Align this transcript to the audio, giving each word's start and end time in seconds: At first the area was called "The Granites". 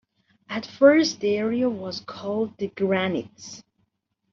At 0.49 0.65
first 0.65 1.19
the 1.19 1.37
area 1.37 1.69
was 1.69 1.99
called 1.99 2.57
"The 2.57 2.69
Granites". 2.69 3.61